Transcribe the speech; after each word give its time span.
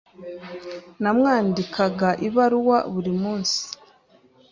Namwandikaga 1.01 2.09
ibaruwa 2.27 2.77
buri 2.93 3.13
munsi. 3.21 3.59